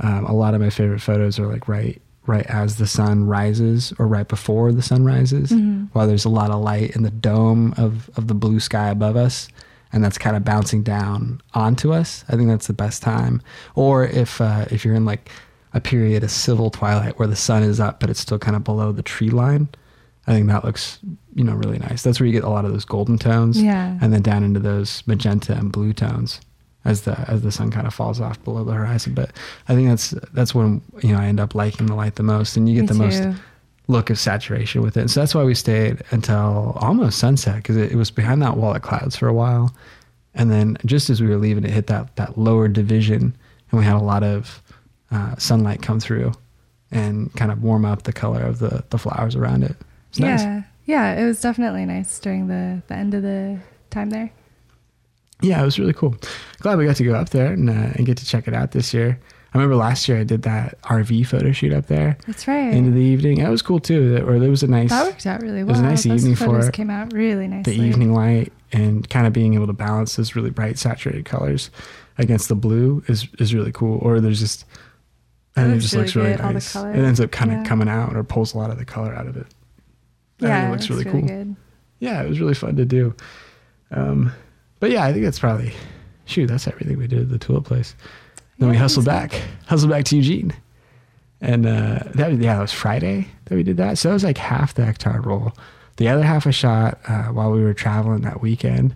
[0.00, 3.92] um, a lot of my favorite photos are like right right as the sun rises
[3.98, 5.88] or right before the sun rises Mhm.
[5.94, 9.16] while there's a lot of light in the dome of of the blue sky above
[9.16, 9.48] us
[9.92, 12.24] and that's kind of bouncing down onto us.
[12.28, 13.40] I think that's the best time.
[13.74, 15.30] Or if uh, if you're in like
[15.74, 18.64] a period of civil twilight where the sun is up but it's still kind of
[18.64, 19.68] below the tree line,
[20.26, 20.98] I think that looks
[21.34, 22.02] you know really nice.
[22.02, 23.96] That's where you get a lot of those golden tones, Yeah.
[24.00, 26.40] and then down into those magenta and blue tones
[26.84, 29.12] as the as the sun kind of falls off below the horizon.
[29.14, 29.30] But
[29.68, 32.56] I think that's that's when you know I end up liking the light the most,
[32.56, 33.34] and you get Me the most too.
[33.88, 35.08] Look of saturation with it.
[35.10, 38.74] So that's why we stayed until almost sunset because it, it was behind that wall
[38.74, 39.74] of clouds for a while.
[40.34, 43.34] And then just as we were leaving, it hit that, that lower division
[43.70, 44.62] and we had a lot of
[45.10, 46.32] uh, sunlight come through
[46.90, 49.74] and kind of warm up the color of the, the flowers around it.
[50.10, 50.36] It's yeah.
[50.36, 50.64] nice.
[50.84, 51.20] Yeah.
[51.20, 53.58] It was definitely nice during the, the end of the
[53.90, 54.30] time there.
[55.40, 56.14] Yeah, it was really cool.
[56.60, 58.72] Glad we got to go up there and, uh, and get to check it out
[58.72, 59.18] this year.
[59.54, 62.72] I remember last year I did that RV photo shoot up there That's right.
[62.72, 63.38] into the evening.
[63.38, 64.10] It was cool too.
[64.12, 65.68] That- Or there was a nice that worked out really well.
[65.68, 66.72] It was a nice Those evening for it.
[66.74, 67.64] came out really nice.
[67.64, 71.70] the evening light and kind of being able to balance those really bright saturated colors
[72.18, 73.98] against the blue is is really cool.
[74.02, 74.66] Or there's just
[75.56, 76.76] and it looks just really looks really good, nice.
[76.76, 79.26] It ends up kind of coming out or pulls a lot of the color out
[79.26, 79.46] of it.
[79.46, 81.22] I think Yeah, it looks it's really, cool.
[81.22, 81.56] good.
[82.00, 83.14] Yeah, it was really fun to do.
[83.90, 84.30] Um,
[84.78, 85.72] but yeah, I think that's probably
[86.26, 86.46] shoot.
[86.48, 87.96] That's everything we did at the tulip place.
[88.58, 90.52] Then we hustled back, hustled back to Eugene,
[91.40, 93.98] and uh, that was, yeah, that was Friday that we did that.
[93.98, 95.52] So that was like half the Ektar roll.
[95.96, 98.94] The other half I shot uh, while we were traveling that weekend,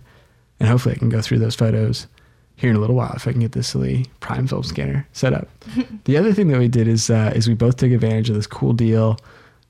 [0.59, 2.07] and hopefully I can go through those photos
[2.55, 5.33] here in a little while if I can get this silly prime film scanner set
[5.33, 5.47] up.
[6.05, 8.47] the other thing that we did is uh, is we both took advantage of this
[8.47, 9.17] cool deal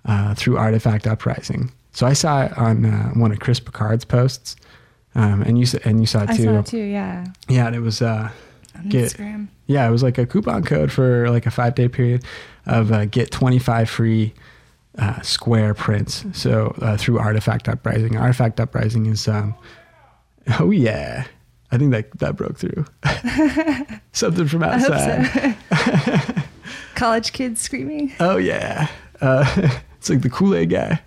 [0.05, 1.71] uh, through Artifact Uprising.
[1.91, 4.55] So I saw it on uh, one of Chris Picard's posts,
[5.15, 6.49] um, and you and you saw it too.
[6.49, 6.77] I saw it too.
[6.77, 7.25] Yeah.
[7.47, 8.31] Yeah, and it was uh,
[8.75, 9.47] On Get- Instagram.
[9.67, 12.23] yeah, it was like a coupon code for like a five day period
[12.65, 14.33] of uh, get 25 free
[14.97, 16.23] uh, square prints.
[16.33, 18.15] So uh, through Artifact Uprising.
[18.17, 19.55] Artifact Uprising is, um,
[20.59, 21.25] oh yeah,
[21.71, 22.85] I think that that broke through.
[24.11, 25.55] Something from outside.
[25.75, 26.33] so.
[26.95, 28.13] College kids screaming.
[28.19, 28.87] Oh yeah,
[29.21, 31.01] uh, it's like the Kool Aid guy.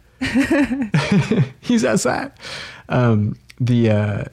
[1.60, 2.32] He's outside.
[2.88, 4.24] Um, the uh,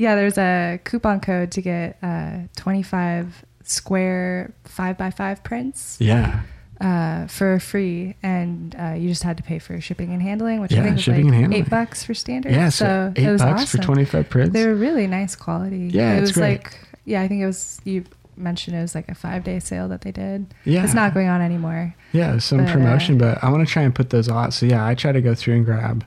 [0.00, 6.40] Yeah, there's a coupon code to get uh, 25 square 5 by 5 prints yeah,
[6.80, 8.14] uh, for free.
[8.22, 10.96] And uh, you just had to pay for shipping and handling, which Yeah, I think
[10.96, 11.62] was like and handling.
[11.64, 12.52] 8 bucks for standard.
[12.52, 12.70] yeah.
[12.70, 13.80] So, so eight it was bucks awesome.
[13.80, 14.52] for 25 prints.
[14.54, 15.90] They were really nice quality.
[15.92, 16.62] Yeah, it was great.
[16.64, 18.04] like, yeah, I think it was, you
[18.36, 20.46] mentioned it was like a five day sale that they did.
[20.64, 21.94] yeah, It's not going on anymore.
[22.12, 24.54] Yeah, some But, uh, promotion, but I want to try and put those out.
[24.54, 26.04] So yeah, I try to go through and grab,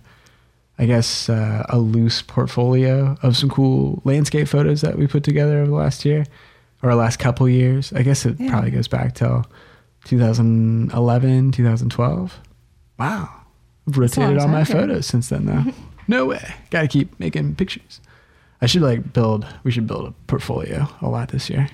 [0.79, 5.59] I guess, uh, a loose portfolio of some cool landscape photos that we put together
[5.59, 6.25] over the last year
[6.81, 7.93] or last couple years.
[7.93, 8.49] I guess it Yeah.
[8.49, 9.45] probably goes back till
[10.05, 12.39] 2011, 2012.
[12.99, 13.29] Wow,
[13.87, 15.63] I've That's a long rotated all my photos since then though.
[16.07, 17.99] no way, got to keep making pictures.
[18.61, 19.45] I should like build.
[19.63, 21.69] We should build a portfolio a lot this year.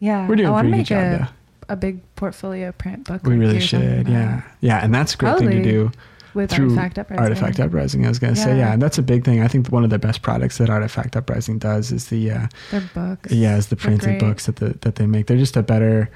[0.00, 0.28] Yeah.
[0.28, 1.24] We're doing I a want pretty to good make job a,
[1.68, 1.72] though.
[1.72, 3.22] a big portfolio print book.
[3.24, 4.08] We really you were talking should.
[4.08, 5.90] Yeah, yeah, and that's a great thing to do.
[6.36, 7.22] With through Artifact Uprising.
[7.22, 8.04] Artifact Uprising.
[8.06, 8.66] I was gonna say, Yeah.
[8.66, 9.42] yeah, and that's a big thing.
[9.42, 12.82] I think one of the best products that Artifact Uprising does is the uh, Their
[12.94, 13.32] books.
[13.32, 15.26] yeah, is the printed books that the, that they make.
[15.26, 16.10] They're just a better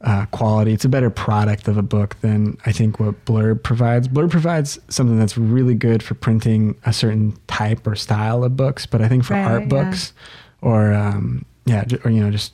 [0.00, 0.72] uh, quality.
[0.72, 4.06] It's a better product of a book than I think what Blurb provides.
[4.06, 8.86] Blurb provides something that's really good for printing a certain type or style of books,
[8.86, 9.68] but I think for Right, art yeah.
[9.68, 10.12] books
[10.62, 12.52] or um, yeah, or you know, just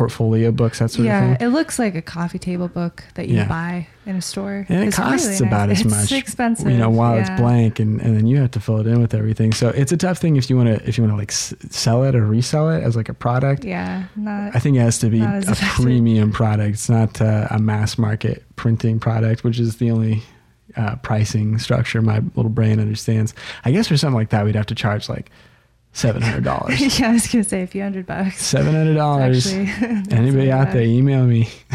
[0.00, 1.36] portfolio books, that sort yeah, of thing.
[1.40, 3.48] Yeah, it looks like a coffee table book that you Yeah.
[3.48, 4.64] buy in a store.
[4.70, 5.80] And it It's costs really about nice.
[5.84, 6.02] as much.
[6.04, 6.70] it's expensive.
[6.70, 7.20] you know while yeah.
[7.20, 9.92] it's blank and, and then you have to fill it in with everything so it's
[9.92, 12.14] a tough thing if you want to if you want to like s- sell it
[12.14, 14.56] or resell it as like a product Yeah, not.
[14.56, 15.42] i think it has to be a
[15.76, 20.22] premium product it's not uh, a mass market printing product which is the only
[20.76, 23.34] uh, pricing structure my little brain understands
[23.66, 25.30] i guess for something like that we'd have to charge like
[25.94, 28.52] $700 yeah, I was gonna say a few hundred bucks.
[28.52, 30.76] $700 Actually, anybody out bad.
[30.76, 31.48] there email me.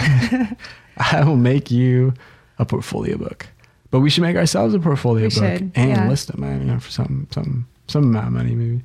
[0.97, 2.13] I will make you
[2.57, 3.47] a portfolio book.
[3.91, 6.07] But we should make ourselves a portfolio We book should, and yeah.
[6.09, 8.81] list them you know for some some some amount of money maybe.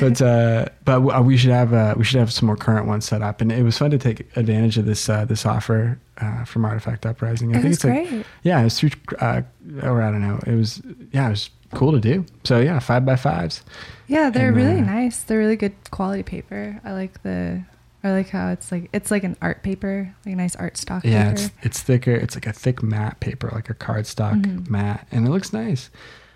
[0.00, 3.20] But uh but we should have uh we should have some more current ones set
[3.22, 3.40] up.
[3.40, 7.04] And it was fun to take advantage of this uh this offer uh from artifact
[7.04, 7.54] uprising.
[7.54, 8.26] I It think it's like great.
[8.42, 9.42] yeah it was through uh
[9.82, 10.38] or i don't know.
[10.46, 10.80] It was
[11.12, 12.24] yeah it was cool to do.
[12.44, 13.62] So yeah five by fives
[14.06, 15.22] yeah, they're and, really uh, nice.
[15.22, 16.80] They're really good quality paper.
[16.84, 17.62] I like the.
[18.02, 21.04] I like how it's like it's like an art paper, like a nice art stock
[21.04, 21.40] yeah paper.
[21.40, 24.68] it's it's thicker it's like a thick matte paper like a cardstock Mhm.
[24.68, 25.88] matte and it looks nice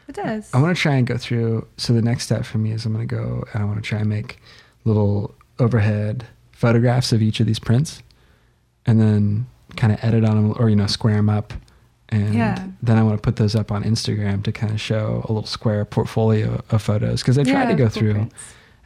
[0.09, 0.49] It does.
[0.55, 1.67] I want to try and go through.
[1.77, 3.83] So the next step for me is I'm going to go and I want to
[3.87, 4.41] try and make
[4.87, 8.03] little overhead photographs of each of these prints,
[8.87, 11.53] and then kind of edit on them or you know square them up,
[12.11, 12.65] and Yeah.
[12.83, 15.47] then I want to put those up on Instagram to kind of show a little
[15.47, 18.35] square portfolio of photos because I tried Yeah, to go through prints.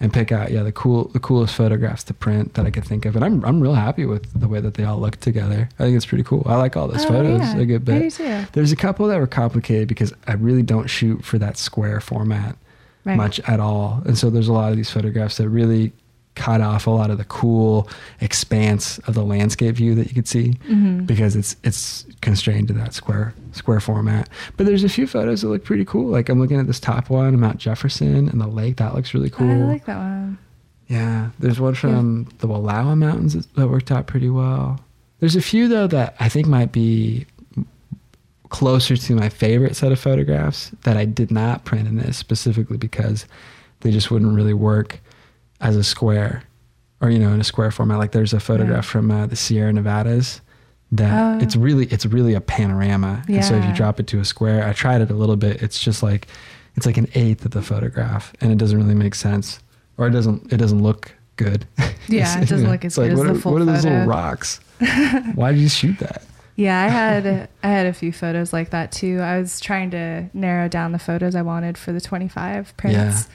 [0.01, 3.05] and pick out yeah the cool the coolest photographs to print that I could think
[3.05, 3.15] of.
[3.17, 5.69] And I'm I'm real happy with the way that they all look together.
[5.79, 6.43] I think it's pretty cool.
[6.47, 7.59] I like all those Oh, photos yeah.
[7.59, 8.13] a good bit.
[8.13, 8.45] too.
[8.53, 12.57] There's a couple that were complicated because I really don't shoot for that square format
[13.05, 13.17] Right.
[13.17, 14.01] much at all.
[14.07, 15.93] And so there's a lot of these photographs that really
[16.35, 17.89] cut off a lot of the cool
[18.21, 21.07] expanse of the landscape view that you could see Mhm.
[21.07, 24.29] because it's it's constrained to that square square format.
[24.57, 26.07] But there's a few photos that look pretty cool.
[26.09, 28.77] Like I'm looking at this top one, Mount Jefferson and the lake.
[28.77, 29.51] That looks really cool.
[29.51, 30.39] I like that one.
[30.89, 34.81] Yeah, there's one from the Wallowa Mountains that worked out pretty well.
[35.21, 37.27] There's a few though that I think might be
[38.49, 42.77] closer to my favorite set of photographs that I did not print in this specifically
[42.77, 43.25] because
[43.81, 45.01] they just wouldn't really work
[45.63, 46.43] as a square
[47.01, 47.99] or you know in a square format.
[47.99, 48.91] Like there's a photograph Yeah.
[48.93, 50.41] from uh, the Sierra Nevadas
[50.93, 51.43] that Oh.
[51.43, 53.23] it's really it's really a panorama.
[53.29, 55.63] And so if you drop it to a square, I tried it a little bit.
[55.63, 56.29] It's just like
[56.77, 59.61] it's like an eighth of the photograph, and it doesn't really make sense,
[59.99, 61.67] or it doesn't it doesn't look good.
[62.09, 64.07] Yeah, it doesn't look as good as what the are, full What are those little
[64.07, 64.59] rocks?
[65.37, 66.23] Why did you shoot that?
[66.57, 69.21] Yeah, I had I had a few photos like that too.
[69.21, 73.29] I was trying to narrow down the photos I wanted for the 25 prints.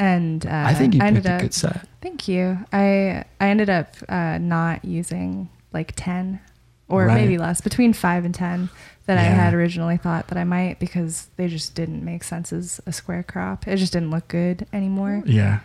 [0.00, 1.86] And uh, I think you ended picked a up, good set.
[2.00, 2.58] Thank you.
[2.72, 6.40] I I ended up uh, not using like 10
[6.88, 7.14] or Right.
[7.14, 8.68] maybe less, between 5 and 10
[9.06, 12.80] that I had originally thought that I might because they just didn't make sense as
[12.86, 13.68] a square crop.
[13.68, 15.22] It just didn't look good anymore.
[15.26, 15.60] Yeah,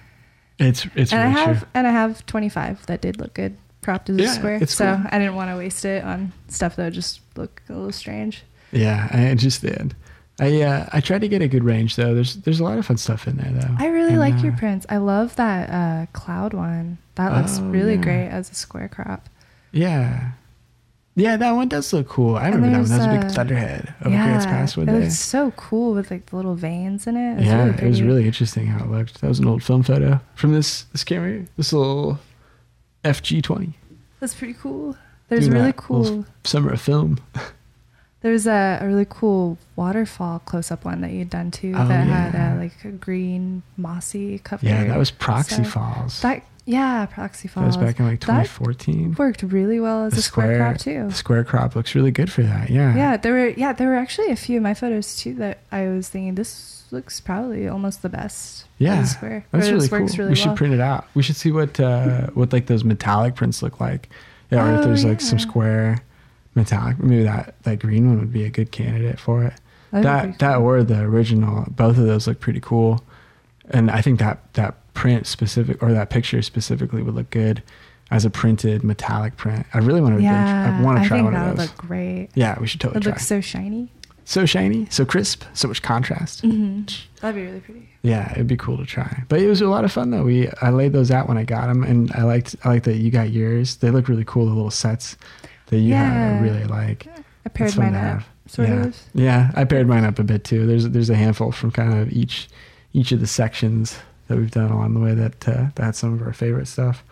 [0.59, 1.67] it's it's and I have true.
[1.73, 4.67] and I have 25 that did look good cropped as Yeah, a square.
[4.67, 5.05] So cool.
[5.11, 8.43] I didn't want to waste it on stuff that would just look a little strange.
[8.71, 9.95] Yeah, I just did.
[10.39, 12.13] I uh, I tried to get a good range though.
[12.13, 13.75] There's there's a lot of fun stuff in there though.
[13.79, 14.85] I really And, like your prints.
[14.89, 16.97] I love that uh, cloud one.
[17.15, 18.01] That looks Oh, really yeah.
[18.01, 19.29] great as a square crop.
[19.71, 20.31] Yeah,
[21.17, 22.35] yeah, that one does look cool.
[22.35, 22.99] I And remember that one.
[22.99, 24.99] That was a big uh, thunderhead over Grants Pass one it day.
[24.99, 27.37] looks so cool with like the little veins in it.
[27.37, 29.21] It's yeah, really it was really interesting how it looked.
[29.21, 32.19] That was an old film photo from this this camera, this little
[33.03, 33.73] FG20.
[34.19, 34.97] That's pretty cool.
[35.29, 36.25] There's Doing really cool.
[36.43, 37.19] summer of film.
[38.25, 42.07] There's a, a really cool waterfall close up one that you'd done too Oh, that
[42.07, 42.53] had yeah.
[42.53, 44.65] uh, like a green mossy cover.
[44.65, 45.67] Yeah, that was Proxy side.
[45.67, 46.21] Falls.
[46.21, 47.75] That yeah, Proxy Falls.
[47.75, 49.15] That was back in like That 2014.
[49.19, 51.07] worked really well as The a square, crop too.
[51.09, 52.71] The square crop looks really good for that.
[52.71, 52.95] Yeah.
[52.95, 55.87] Yeah, there were yeah there were actually a few of my photos too that I
[55.89, 58.65] was thinking this looks probably almost the best.
[58.79, 59.45] Yeah, square.
[59.51, 59.99] That's really cool.
[60.17, 61.05] really we should print it out.
[61.13, 64.09] We should see what uh, what like those metallic prints look like.
[64.49, 65.99] Yeah, or if Oh, there's like some square
[66.55, 66.99] metallic.
[66.99, 69.53] Maybe that that green one would be a good candidate for it.
[69.91, 71.65] That'd that that or the original.
[71.69, 73.03] Both of those look pretty cool,
[73.69, 77.61] and I think that that print specific or that picture specifically would look good
[78.11, 79.65] as a printed metallic print.
[79.73, 80.21] I really want to.
[80.23, 81.67] yeah, I want to try I think one that of would those.
[81.69, 82.29] look great.
[82.35, 83.11] yeah, we should totally It try.
[83.13, 83.91] looks so shiny.
[84.25, 86.41] so shiny, so crisp, so much contrast.
[86.41, 86.83] hmm
[87.21, 87.89] That'd be really pretty.
[88.03, 89.23] Yeah, it'd be cool to try.
[89.29, 90.23] But it was a lot of fun though.
[90.23, 92.97] We I laid those out when I got them, and I liked I liked that
[92.97, 93.77] you got yours.
[93.77, 94.45] They look really cool.
[94.45, 95.17] The little sets
[95.67, 97.07] that you have, I really like.
[97.45, 98.83] I paired mine up, sort yeah.
[98.85, 98.99] of.
[99.13, 100.65] Yeah, I paired mine up a bit too.
[100.65, 102.47] There's there's a handful from kind of each
[102.93, 106.21] each of the sections that we've done along the way that uh, that's some of
[106.21, 107.03] our favorite stuff.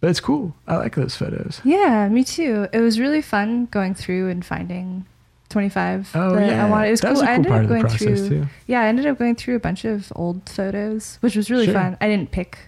[0.00, 0.54] But it's cool.
[0.66, 1.60] I like those photos.
[1.62, 2.66] Yeah, me too.
[2.72, 5.06] It was really fun going through and finding
[5.50, 6.88] 25 Oh that yeah, I wanted.
[6.88, 7.12] It was that cool.
[7.14, 8.28] was a I cool ended part up going through.
[8.28, 8.46] too.
[8.66, 11.74] Yeah, I ended up going through a bunch of old photos, which was really Sure.
[11.74, 11.96] fun.
[12.00, 12.58] I didn't pick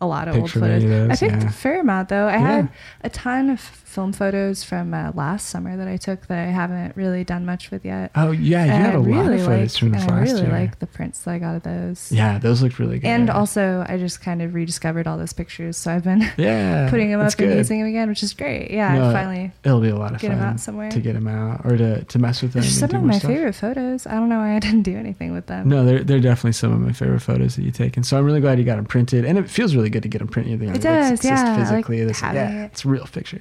[0.00, 0.84] a lot of old photos.
[0.84, 1.48] I picked yeah.
[1.48, 2.26] a fair amount though.
[2.26, 2.40] I Yeah.
[2.56, 2.68] had
[3.02, 3.60] a ton of
[3.96, 7.70] film photos from uh, last summer that I took that I haven't really done much
[7.70, 8.10] with yet.
[8.14, 10.20] Oh yeah, you And had I a lot of photos like, from this and I
[10.20, 10.50] really year.
[10.50, 12.12] like the prints that I got of those.
[12.12, 13.08] yeah, those looked really good.
[13.08, 17.10] And also, I just kind of rediscovered all those pictures, so I've been yeah, putting
[17.10, 18.70] them up and using them again, which is great.
[18.70, 20.90] Yeah, No, finally It'll be a lot of get fun them out somewhere.
[20.90, 22.62] to get them out or to, to mess with them.
[22.62, 23.30] And some of my stuff.
[23.30, 24.06] favorite photos.
[24.06, 25.68] I don't know why I didn't do anything with them.
[25.70, 28.24] No, they're they're definitely some of my favorite photos that you take, and so I'm
[28.26, 30.60] really glad you got them printed, and it feels really good to get them printed.
[30.60, 31.42] You know, It does, just yeah.
[31.54, 32.66] I like Physically, this, yeah, it.
[32.66, 33.40] it's a real picture,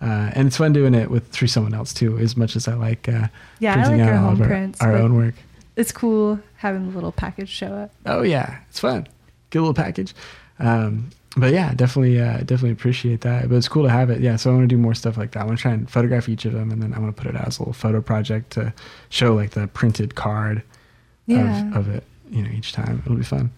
[0.00, 2.18] uh, and it's fun doing it with through someone else too.
[2.18, 3.28] As much as I like uh,
[3.58, 4.80] yeah, I like our out all home our, prints.
[4.80, 5.34] our own work.
[5.76, 7.90] It's cool having the little package show up.
[8.06, 9.06] Oh yeah, it's fun.
[9.50, 10.14] Get a little package.
[10.58, 13.48] Um, but yeah, definitely, uh, definitely appreciate that.
[13.48, 14.20] But it's cool to have it.
[14.20, 15.40] Yeah, so I want to do more stuff like that.
[15.42, 17.28] I want to try and photograph each of them, and then I want to put
[17.28, 18.72] it out as a little photo project to
[19.08, 20.62] show like the printed card
[21.26, 22.04] Yeah, of, of it.
[22.30, 23.50] You know, each time it'll be fun.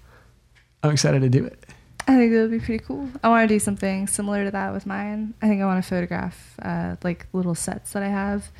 [0.82, 1.65] I'm excited to do it.
[2.08, 3.08] I think that would be pretty cool.
[3.24, 5.34] I want to do something similar to that with mine.
[5.42, 8.50] I think I want to photograph uh, like little sets that I have.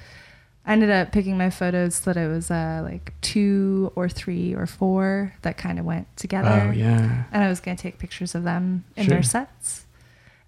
[0.67, 4.67] I ended up picking my photos that it was uh, like two or three or
[4.67, 6.67] four that kind of went together.
[6.69, 7.23] Oh yeah.
[7.31, 9.11] and I was going to take pictures of them in Sure.
[9.15, 9.85] their sets.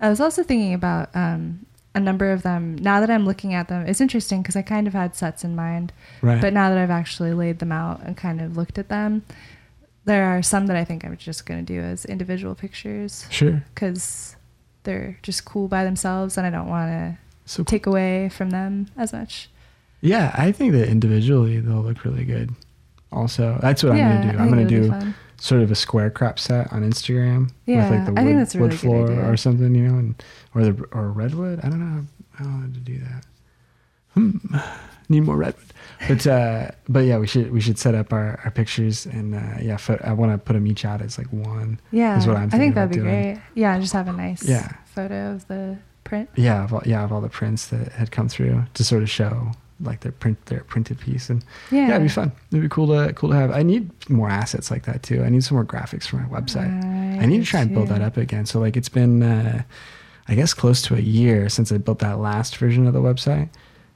[0.01, 2.75] I was also thinking about um, a number of them.
[2.77, 5.55] Now that I'm looking at them, it's interesting because I kind of had sets in
[5.55, 6.41] mind, Right.
[6.41, 9.23] but now that I've actually laid them out and kind of looked at them,
[10.09, 13.62] there are some that I think I'm just gonna do as individual pictures Sure.
[13.75, 14.37] because
[14.83, 18.88] they're just cool by themselves, and I don't want to So take away from them
[18.97, 19.49] as much.
[20.01, 22.51] yeah, I think that individually they'll look really good.
[23.12, 24.38] Also, that's what yeah, I'm gonna do.
[24.38, 27.51] I I'm gonna it would be do sort of a square crop set on Instagram
[27.64, 29.31] Yeah, with like the wood, I think that's wood really good floor idea.
[29.31, 30.23] or something, you know, and
[30.55, 31.61] or the or redwood.
[31.62, 32.05] I don't know.
[32.38, 33.25] I don't how to do that.
[34.14, 34.31] Hmm.
[35.09, 35.64] Need more redwood.
[36.07, 39.40] But uh, but yeah, we should we should set up our, our pictures and uh,
[39.61, 41.81] yeah, pho- I want to put them each out as like one.
[41.90, 43.07] Yeah, is what I'm I think that'd be doing.
[43.35, 43.42] great.
[43.55, 44.68] Yeah, just have a nice Yeah.
[44.87, 46.29] photo of the print.
[46.37, 49.11] Yeah, of all, yeah, of all the prints that had come through to sort of
[49.11, 52.33] show like their print their printed piece and Yeah, yeah, it'd be fun.
[52.51, 53.51] It'd be cool to cool to have.
[53.51, 55.25] I need more assets like that too.
[55.25, 56.71] I need some more graphics for my website.
[57.21, 58.44] I need to try and build that up again.
[58.47, 59.62] So like it's been uh,
[60.29, 63.49] I guess close to a year since I built that last version of the website.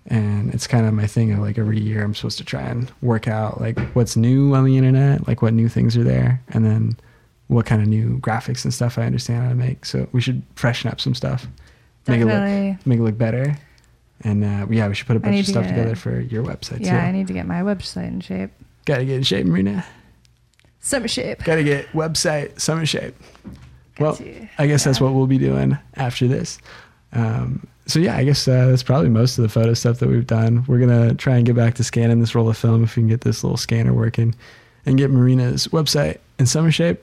[0.07, 2.91] And it's kind of my thing of like every year I'm supposed to try and
[3.03, 6.65] work out like what's new on the internet, like what new things are there, and
[6.65, 6.97] then
[7.47, 9.85] what kind of new graphics and stuff I understand how to make.
[9.87, 11.47] So we should freshen up some stuff,
[12.09, 13.57] make it look make it look better.
[14.25, 16.45] And uh, yeah, we should put a bunch of to stuff get- together for your
[16.45, 18.51] website Yeah, I need to get my website in shape.
[18.85, 19.85] Gotta get in shape, Marina.
[20.81, 21.45] Summer shape.
[21.45, 23.15] Gotta get website summer shape.
[23.97, 24.49] Got Well, to.
[24.59, 26.59] I guess that's what we'll be doing after this.
[27.13, 30.27] Um, so yeah, I guess uh, that's probably most of the photo stuff that we've
[30.27, 30.65] done.
[30.67, 33.09] We're gonna try and get back to scanning this roll of film if we can
[33.09, 34.35] get this little scanner working,
[34.87, 37.03] and get Marina's website in summer shape,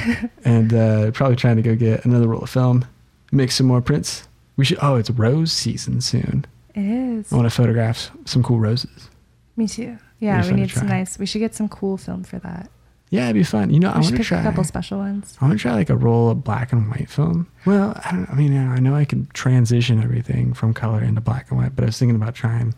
[0.44, 2.84] and uh, probably trying to go get another roll of film,
[3.32, 4.26] make some more prints.
[4.56, 4.78] We should.
[4.82, 6.44] Oh, it's rose season soon.
[6.74, 7.32] It is.
[7.32, 9.10] I want to photograph some cool roses.
[9.56, 9.98] Me too.
[10.20, 11.18] Yeah, we need some nice.
[11.18, 12.70] We should get some cool film for that.
[13.10, 13.70] Yeah, it'd be fun.
[13.70, 14.40] You know, I want to try.
[14.40, 15.36] a couple special ones.
[15.40, 17.48] I want to try like a roll of black and white film.
[17.66, 18.30] Well, I don't.
[18.30, 21.82] I mean, I know I can transition everything from color into black and white, but
[21.82, 22.72] I was thinking about trying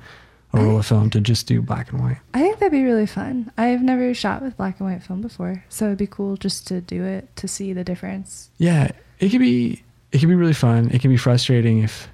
[0.54, 2.18] a roll of film to just do black and white.
[2.34, 3.52] I think that'd be really fun.
[3.58, 6.80] I've never shot with black and white film before, so it'd be cool just to
[6.80, 8.50] do it to see the difference.
[8.56, 9.82] Yeah, it could be.
[10.12, 10.90] It could be really fun.
[10.90, 12.08] It can be frustrating if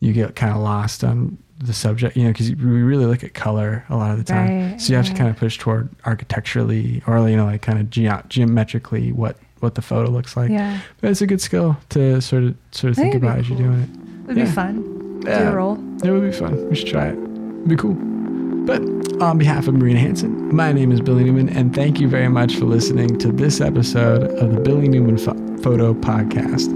[0.00, 3.32] you get kind of lost on the subject, you know, because we really look at
[3.34, 4.70] color a lot of the time.
[4.72, 7.78] Right, so you have to kind of push toward architecturally or you know, like kind
[7.78, 10.50] of ge- geometrically what what the photo looks like.
[10.50, 13.56] yeah, But it's a good skill to sort of sort of think about as you're
[13.58, 13.88] doing it.
[14.24, 14.44] it'd Yeah.
[14.44, 15.20] be fun.
[15.20, 15.50] Do Yeah.
[15.50, 15.78] a roll.
[16.04, 16.68] It would be fun.
[16.68, 17.14] We should try it.
[17.14, 17.94] It'd be cool.
[18.66, 18.82] But
[19.22, 22.56] on behalf of Marina Hanson, my name is Billy Newman, and thank you very much
[22.56, 26.68] for listening to this episode of the Billy Newman Pho- Photo Podcast.